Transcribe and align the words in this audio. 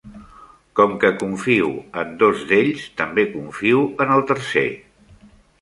Com 0.79 0.95
que 1.03 1.11
confio 1.23 1.67
en 2.03 2.17
dos 2.25 2.41
d'ells, 2.53 2.89
també 3.03 3.29
confio 3.37 3.87
en 4.07 4.17
el 4.19 4.29
tercer. 4.33 4.69